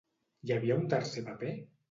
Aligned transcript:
Hi 0.47 0.53
havia 0.55 0.79
un 0.85 0.89
tercer 0.95 1.25
paper? 1.29 1.55